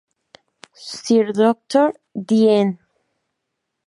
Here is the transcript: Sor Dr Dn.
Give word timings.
Sor 0.87 1.27
Dr 1.37 1.89
Dn. 2.17 2.69